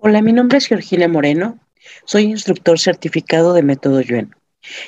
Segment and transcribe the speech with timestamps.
[0.00, 1.58] Hola, mi nombre es Georgina Moreno.
[2.04, 4.32] Soy instructor certificado de método Yuen.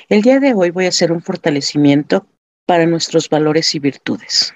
[0.07, 2.25] El día de hoy voy a hacer un fortalecimiento
[2.65, 4.53] para nuestros valores y virtudes.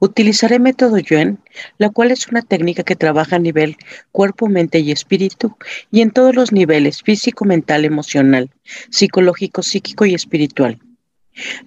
[0.00, 1.38] Utilizaré método Yuen,
[1.78, 3.76] la cual es una técnica que trabaja a nivel
[4.10, 5.56] cuerpo, mente y espíritu
[5.92, 8.50] y en todos los niveles físico, mental, emocional,
[8.90, 10.80] psicológico, psíquico y espiritual.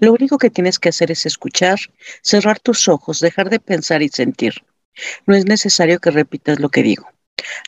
[0.01, 1.79] Lo único que tienes que hacer es escuchar,
[2.21, 4.65] cerrar tus ojos, dejar de pensar y sentir.
[5.25, 7.14] No es necesario que repitas lo que digo.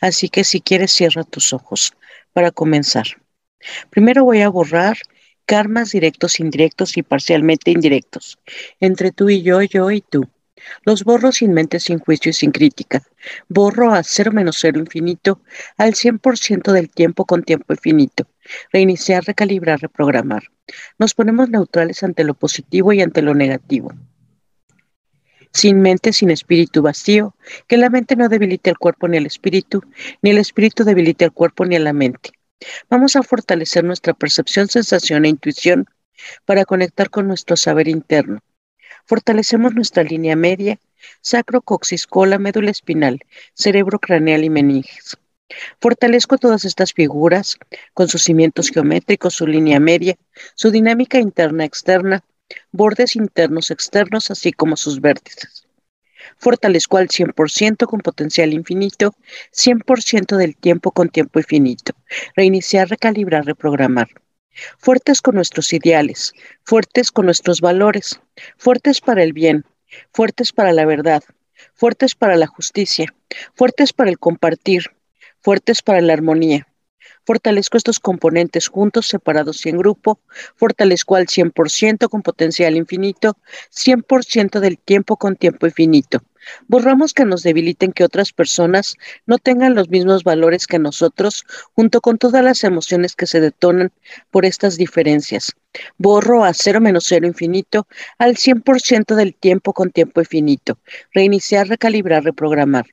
[0.01, 1.93] Así que si quieres, cierra tus ojos
[2.33, 3.05] para comenzar.
[3.89, 4.97] Primero voy a borrar
[5.45, 8.37] karmas directos, indirectos y parcialmente indirectos
[8.79, 10.29] entre tú y yo, yo y tú.
[10.83, 13.01] Los borro sin mente, sin juicio y sin crítica.
[13.47, 15.41] Borro a cero menos cero infinito
[15.77, 18.27] al 100% del tiempo con tiempo infinito.
[18.73, 20.43] Reiniciar, recalibrar, reprogramar.
[20.97, 23.93] Nos ponemos neutrales ante lo positivo y ante lo negativo
[25.57, 27.35] sin mente, sin espíritu vacío,
[27.67, 29.81] que la mente no debilite el cuerpo ni el espíritu,
[30.21, 32.29] ni el espíritu debilite el cuerpo ni la mente.
[32.91, 35.87] Vamos a fortalecer nuestra percepción, sensación e intuición
[36.45, 38.39] para conectar con nuestro saber interno.
[39.05, 40.77] Fortalecemos nuestra línea media,
[41.21, 43.19] sacro, coxis, cola, médula espinal,
[43.55, 45.17] cerebro craneal y meninges.
[45.81, 47.57] Fortalezco todas estas figuras
[47.95, 50.17] con sus cimientos geométricos, su línea media,
[50.53, 52.23] su dinámica interna externa,
[52.71, 55.67] bordes internos externos, así como sus vértices.
[56.37, 59.15] Fortalezco al 100% con potencial infinito,
[59.51, 61.93] 100% del tiempo con tiempo infinito.
[62.35, 64.09] Reiniciar, recalibrar, reprogramar.
[64.77, 66.33] Fuertes con nuestros ideales,
[66.63, 68.19] fuertes con nuestros valores,
[68.57, 69.65] fuertes para el bien,
[70.11, 71.23] fuertes para la verdad,
[71.75, 73.13] fuertes para la justicia,
[73.53, 74.85] fuertes para el compartir,
[75.41, 76.67] fuertes para la armonía,
[77.25, 80.19] Fortalezco estos componentes juntos, separados y en grupo.
[80.55, 83.37] Fortalezco al 100% con potencial infinito,
[83.71, 86.21] 100% del tiempo con tiempo infinito.
[86.67, 91.43] Borramos que nos debiliten que otras personas no tengan los mismos valores que nosotros,
[91.73, 93.91] junto con todas las emociones que se detonan
[94.31, 95.53] por estas diferencias.
[95.97, 97.87] Borro a cero menos cero infinito
[98.17, 100.79] al 100% del tiempo con tiempo infinito.
[101.13, 102.85] Reiniciar, recalibrar, reprogramar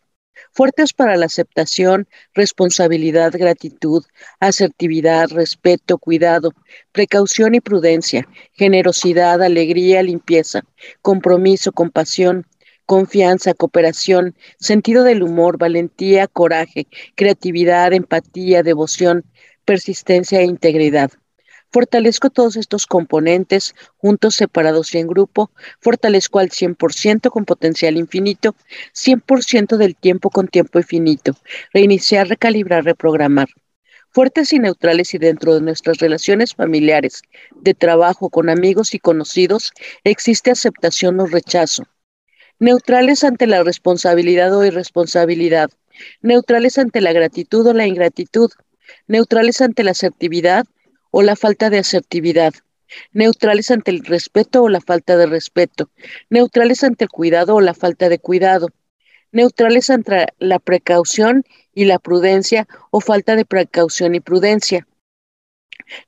[0.52, 4.04] fuertes para la aceptación, responsabilidad, gratitud,
[4.40, 6.52] asertividad, respeto, cuidado,
[6.92, 10.62] precaución y prudencia, generosidad, alegría, limpieza,
[11.02, 12.46] compromiso, compasión,
[12.86, 19.24] confianza, cooperación, sentido del humor, valentía, coraje, creatividad, empatía, devoción,
[19.64, 21.10] persistencia e integridad.
[21.74, 25.50] Fortalezco todos estos componentes, juntos, separados y en grupo.
[25.80, 28.54] Fortalezco al 100% con potencial infinito,
[28.92, 31.36] 100% del tiempo con tiempo infinito.
[31.72, 33.48] Reiniciar, recalibrar, reprogramar.
[34.10, 37.22] Fuertes y neutrales y dentro de nuestras relaciones familiares,
[37.56, 39.72] de trabajo, con amigos y conocidos,
[40.04, 41.82] existe aceptación o rechazo.
[42.60, 45.70] Neutrales ante la responsabilidad o irresponsabilidad.
[46.22, 48.52] Neutrales ante la gratitud o la ingratitud.
[49.08, 50.66] Neutrales ante la asertividad
[51.16, 52.54] o la falta de asertividad,
[53.12, 55.88] neutrales ante el respeto o la falta de respeto,
[56.28, 58.70] neutrales ante el cuidado o la falta de cuidado,
[59.30, 64.88] neutrales ante la precaución y la prudencia o falta de precaución y prudencia,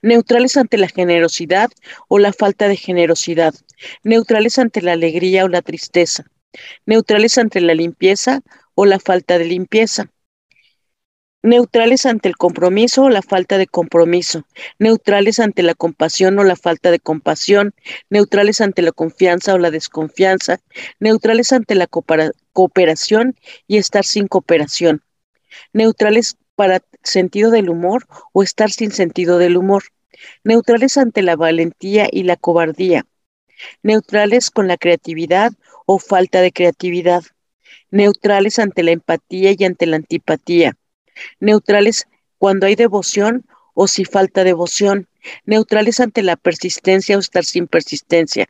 [0.02, 1.70] neutrales ante la generosidad
[2.08, 3.54] o la falta de generosidad,
[4.02, 6.24] neutrales ante la alegría o la tristeza,
[6.84, 8.40] neutrales ante la limpieza
[8.74, 10.10] o la falta de limpieza,
[11.46, 14.44] neutrales ante el compromiso o la falta de compromiso,
[14.80, 17.72] neutrales ante la compasión o la falta de compasión,
[18.10, 20.58] neutrales ante la confianza o la desconfianza,
[20.98, 23.36] neutrales ante la cooperación
[23.68, 25.02] y estar sin cooperación,
[25.72, 29.84] neutrales para sentido del humor o estar sin sentido del humor,
[30.42, 33.06] neutrales ante la valentía y la cobardía,
[33.84, 35.52] neutrales con la creatividad
[35.86, 37.22] o falta de creatividad,
[37.92, 40.76] neutrales ante la empatía y ante la antipatía,
[41.40, 42.06] neutrales
[42.38, 45.08] cuando hay devoción o si falta devoción,
[45.44, 48.46] neutrales ante la persistencia o estar sin persistencia,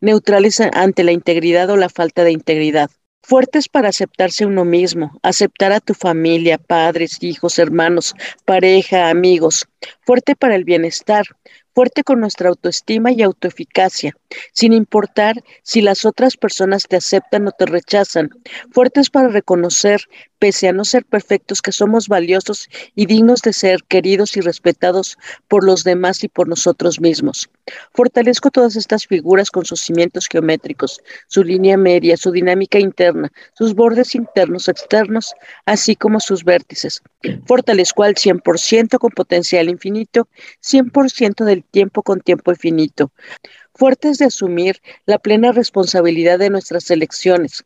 [0.00, 2.90] neutrales ante la integridad o la falta de integridad,
[3.22, 8.14] fuertes para aceptarse uno mismo, aceptar a tu familia, padres, hijos, hermanos,
[8.44, 9.66] pareja, amigos,
[10.02, 11.24] fuerte para el bienestar,
[11.74, 14.16] fuerte con nuestra autoestima y autoeficacia,
[14.52, 18.30] sin importar si las otras personas te aceptan o te rechazan,
[18.70, 20.02] fuertes para reconocer,
[20.38, 25.18] pese a no ser perfectos, que somos valiosos y dignos de ser queridos y respetados
[25.48, 27.48] por los demás y por nosotros mismos.
[27.92, 33.74] Fortalezco todas estas figuras con sus cimientos geométricos, su línea media, su dinámica interna, sus
[33.74, 35.34] bordes internos, externos,
[35.64, 37.02] así como sus vértices.
[37.46, 40.28] Fortalezco al 100% con potencial infinito,
[40.62, 43.12] 100% del tiempo con tiempo infinito,
[43.74, 47.64] fuertes de asumir la plena responsabilidad de nuestras elecciones,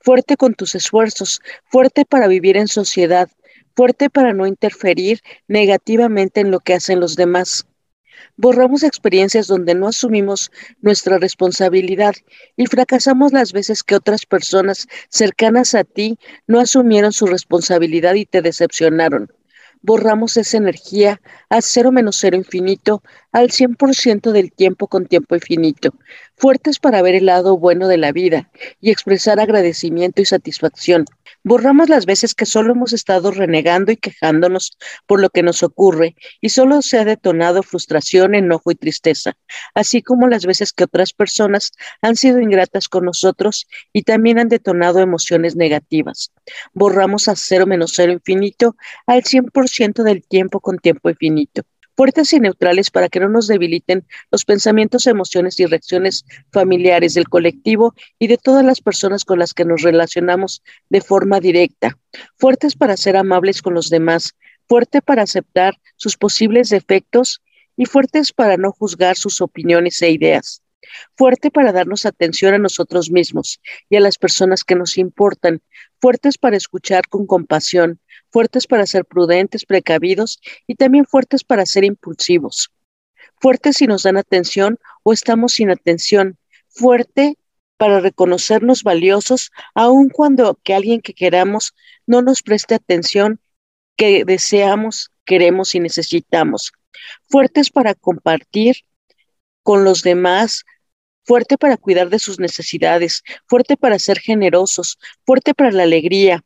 [0.00, 3.28] fuerte con tus esfuerzos, fuerte para vivir en sociedad,
[3.74, 7.66] fuerte para no interferir negativamente en lo que hacen los demás.
[8.36, 10.50] Borramos experiencias donde no asumimos
[10.80, 12.14] nuestra responsabilidad
[12.56, 18.26] y fracasamos las veces que otras personas cercanas a ti no asumieron su responsabilidad y
[18.26, 19.32] te decepcionaron
[19.82, 25.94] borramos esa energía a cero menos cero infinito al 100% del tiempo con tiempo infinito,
[26.40, 28.50] fuertes para ver el lado bueno de la vida
[28.80, 31.04] y expresar agradecimiento y satisfacción.
[31.44, 36.16] Borramos las veces que solo hemos estado renegando y quejándonos por lo que nos ocurre
[36.40, 39.36] y solo se ha detonado frustración, enojo y tristeza,
[39.74, 44.48] así como las veces que otras personas han sido ingratas con nosotros y también han
[44.48, 46.32] detonado emociones negativas.
[46.72, 48.76] Borramos a cero menos cero infinito
[49.06, 51.64] al 100% del tiempo con tiempo infinito
[51.96, 57.28] fuertes y neutrales para que no nos debiliten los pensamientos, emociones y reacciones familiares del
[57.28, 61.98] colectivo y de todas las personas con las que nos relacionamos de forma directa,
[62.38, 64.34] fuertes para ser amables con los demás,
[64.68, 67.42] fuerte para aceptar sus posibles defectos
[67.76, 70.62] y fuertes para no juzgar sus opiniones e ideas.
[71.16, 75.60] Fuerte para darnos atención a nosotros mismos y a las personas que nos importan,
[76.00, 78.00] fuertes para escuchar con compasión,
[78.30, 82.72] fuertes para ser prudentes, precavidos y también fuertes para ser impulsivos.
[83.36, 86.38] Fuertes si nos dan atención o estamos sin atención.
[86.68, 87.36] Fuerte
[87.76, 91.74] para reconocernos valiosos, aun cuando que alguien que queramos
[92.06, 93.40] no nos preste atención,
[93.96, 96.72] que deseamos, queremos y necesitamos.
[97.28, 98.76] Fuertes para compartir
[99.62, 100.64] con los demás,
[101.30, 106.42] fuerte para cuidar de sus necesidades, fuerte para ser generosos, fuerte para la alegría,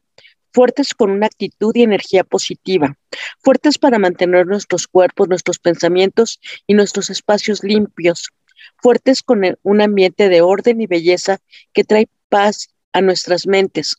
[0.52, 2.94] fuertes con una actitud y energía positiva,
[3.40, 8.28] fuertes para mantener nuestros cuerpos, nuestros pensamientos y nuestros espacios limpios,
[8.76, 11.38] fuertes con un ambiente de orden y belleza
[11.72, 13.96] que trae paz a nuestras mentes,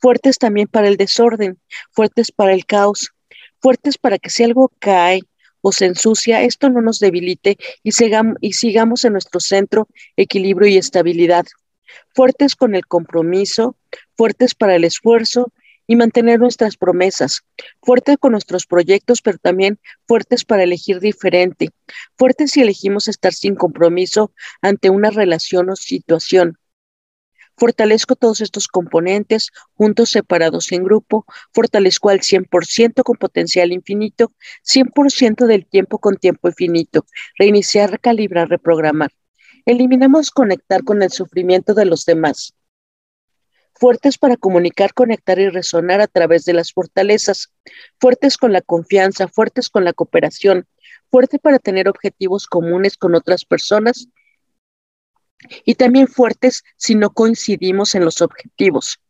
[0.00, 1.58] fuertes también para el desorden,
[1.90, 3.10] fuertes para el caos,
[3.58, 5.22] fuertes para que si algo cae
[5.62, 7.90] o se ensucia, esto no nos debilite y,
[8.40, 11.46] y sigamos en nuestro centro, equilibrio y estabilidad.
[12.14, 13.76] Fuertes con el compromiso,
[14.14, 15.52] fuertes para el esfuerzo,
[15.86, 17.42] y mantener nuestras promesas,
[17.82, 21.70] fuertes con nuestros proyectos, pero también fuertes para elegir diferente,
[22.16, 26.58] fuertes si elegimos estar sin compromiso ante una relación o situación.
[27.62, 34.32] Fortalezco todos estos componentes, juntos, separados y en grupo, fortalezco al 100% con potencial infinito,
[34.64, 37.06] 100% del tiempo con tiempo infinito,
[37.38, 39.12] reiniciar, recalibrar, reprogramar.
[39.64, 42.52] Eliminamos conectar con el sufrimiento de los demás.
[43.74, 47.52] Fuertes para comunicar, conectar y resonar a través de las fortalezas,
[48.00, 50.66] fuertes con la confianza, fuertes con la cooperación,
[51.12, 54.08] fuerte para tener objetivos comunes con otras personas
[55.64, 59.00] y también fuertes si no coincidimos en los objetivos,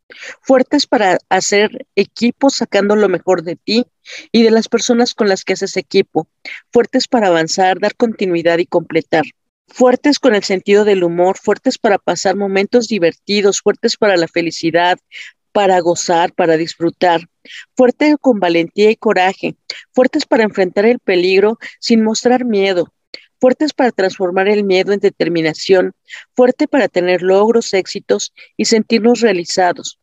[0.41, 3.85] fuertes para hacer equipo sacando lo mejor de ti
[4.31, 6.27] y de las personas con las que haces equipo,
[6.71, 9.23] fuertes para avanzar, dar continuidad y completar.
[9.67, 14.99] Fuertes con el sentido del humor, fuertes para pasar momentos divertidos, fuertes para la felicidad,
[15.51, 17.21] para gozar, para disfrutar,
[17.75, 19.55] fuertes con valentía y coraje,
[19.93, 22.93] fuertes para enfrentar el peligro sin mostrar miedo,
[23.43, 25.91] fuertes para transformar el miedo en determinación,
[26.33, 29.99] fuerte para tener logros, éxitos y sentirnos realizados,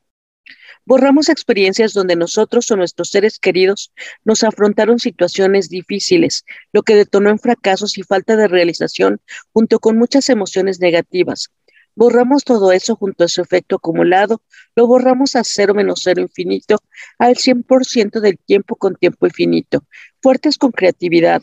[0.85, 3.93] Borramos experiencias donde nosotros o nuestros seres queridos
[4.25, 9.23] nos afrontaron situaciones difíciles, lo que detonó en fracasos y falta de realización,
[9.55, 11.49] junto con muchas emociones negativas.
[11.95, 14.43] Borramos todo eso junto a su efecto acumulado,
[14.77, 16.79] lo borramos a cero menos cero infinito,
[17.19, 19.85] al 100% del tiempo con tiempo infinito,
[20.21, 21.41] fuertes con creatividad,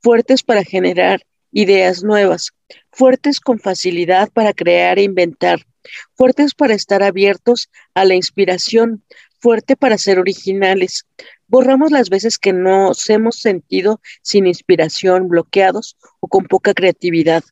[0.00, 2.52] fuertes para generar ideas nuevas,
[2.92, 5.66] fuertes con facilidad para crear e inventar,
[6.14, 9.04] fuertes para estar abiertos a la inspiración,
[9.40, 11.06] fuerte para ser originales.
[11.46, 17.42] Borramos las veces que nos hemos sentido sin inspiración, bloqueados o con poca creatividad.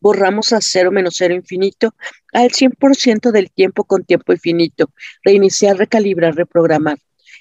[0.00, 1.94] Borramos a cero menos cero infinito
[2.32, 4.90] al 100% del tiempo con tiempo infinito.
[5.24, 6.98] Reiniciar, recalibrar, reprogramar.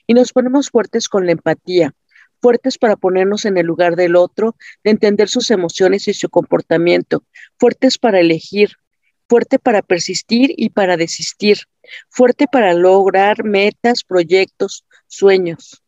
[0.08, 1.94] Y nos ponemos fuertes con la empatía,
[2.42, 7.24] fuertes para ponernos en el lugar del otro, de entender sus emociones y su comportamiento,
[7.58, 8.72] fuertes para elegir,
[9.28, 11.60] fuerte para persistir y para desistir,
[12.10, 15.84] fuerte para lograr metas, proyectos, sueños,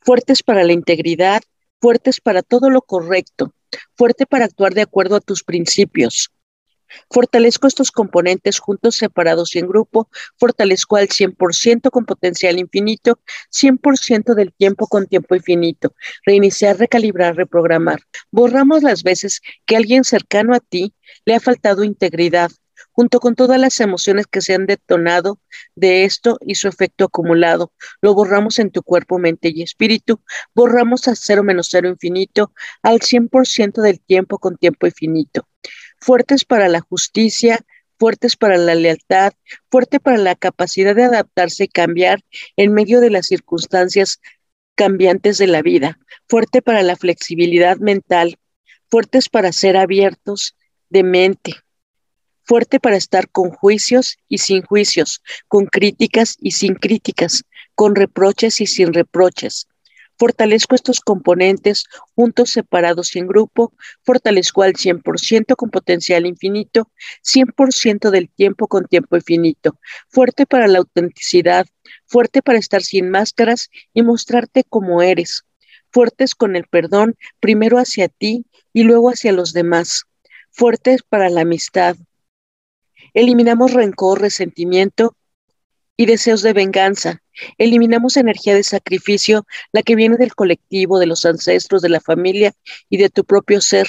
[0.00, 1.42] fuertes para la integridad,
[1.80, 3.52] fuertes para todo lo correcto,
[3.94, 6.30] fuerte para actuar de acuerdo a tus principios,
[7.10, 10.08] Fortalezco estos componentes juntos, separados y en grupo.
[10.36, 15.94] Fortalezco al 100% con potencial infinito, 100% del tiempo con tiempo infinito.
[16.24, 18.00] Reiniciar, recalibrar, reprogramar.
[18.30, 22.50] Borramos las veces que alguien cercano a ti le ha faltado integridad,
[22.92, 25.38] junto con todas las emociones que se han detonado
[25.74, 27.72] de esto y su efecto acumulado.
[28.00, 30.20] Lo borramos en tu cuerpo, mente y espíritu.
[30.54, 32.52] Borramos a cero menos cero infinito
[32.82, 35.46] al 100% del tiempo con tiempo infinito.
[36.00, 37.60] Fuertes para la justicia,
[37.98, 39.32] fuertes para la lealtad,
[39.70, 42.20] fuerte para la capacidad de adaptarse y cambiar
[42.56, 44.20] en medio de las circunstancias
[44.74, 48.38] cambiantes de la vida, fuerte para la flexibilidad mental,
[48.88, 50.54] fuertes para ser abiertos
[50.88, 51.54] de mente,
[52.44, 58.60] fuerte para estar con juicios y sin juicios, con críticas y sin críticas, con reproches
[58.60, 59.66] y sin reproches.
[60.18, 61.84] Fortalezco estos componentes
[62.16, 63.72] juntos, separados y en grupo.
[64.02, 66.90] Fortalezco al 100% con potencial infinito,
[67.22, 69.78] 100% del tiempo con tiempo infinito.
[70.08, 71.66] Fuerte para la autenticidad,
[72.06, 75.44] fuerte para estar sin máscaras y mostrarte como eres.
[75.90, 80.04] Fuertes con el perdón, primero hacia ti y luego hacia los demás.
[80.50, 81.96] Fuertes para la amistad.
[83.14, 85.14] Eliminamos rencor, resentimiento
[85.98, 87.20] y deseos de venganza.
[87.58, 92.54] Eliminamos energía de sacrificio, la que viene del colectivo, de los ancestros, de la familia
[92.88, 93.88] y de tu propio ser.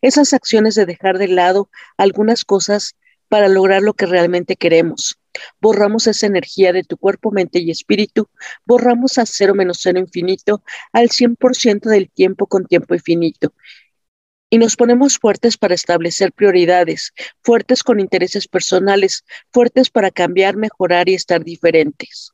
[0.00, 2.94] Esas acciones de dejar de lado algunas cosas
[3.28, 5.18] para lograr lo que realmente queremos.
[5.60, 8.28] Borramos esa energía de tu cuerpo, mente y espíritu.
[8.64, 10.62] Borramos a cero menos cero infinito
[10.92, 13.52] al 100% del tiempo con tiempo infinito
[14.50, 17.12] y nos ponemos fuertes para establecer prioridades,
[17.42, 22.32] fuertes con intereses personales, fuertes para cambiar, mejorar y estar diferentes.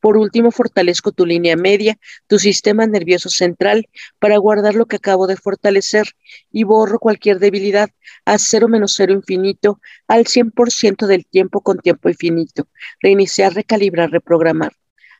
[0.00, 5.26] Por último, fortalezco tu línea media, tu sistema nervioso central, para guardar lo que acabo
[5.26, 6.06] de fortalecer
[6.52, 7.88] y borro cualquier debilidad
[8.24, 12.68] a cero menos cero infinito al 100% del tiempo con tiempo infinito.
[13.00, 14.74] Reiniciar, recalibrar, reprogramar.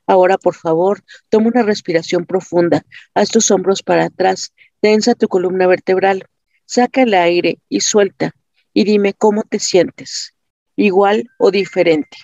[0.06, 5.66] Ahora, por favor, toma una respiración profunda, haz tus hombros para atrás, tensa tu columna
[5.66, 6.26] vertebral,
[6.64, 8.32] saca el aire y suelta
[8.72, 10.34] y dime cómo te sientes,
[10.76, 12.18] igual o diferente.